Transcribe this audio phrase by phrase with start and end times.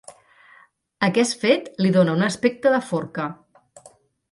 [1.07, 3.29] Aquest fet li dóna un aspecte de forca.